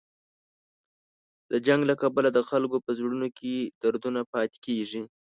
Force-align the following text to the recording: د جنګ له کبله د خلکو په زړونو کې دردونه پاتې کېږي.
د 1.51 1.53
جنګ 1.67 1.81
له 1.89 1.95
کبله 2.01 2.29
د 2.33 2.39
خلکو 2.49 2.77
په 2.85 2.91
زړونو 2.97 3.27
کې 3.37 3.55
دردونه 3.81 4.19
پاتې 4.33 4.57
کېږي. 4.65 5.01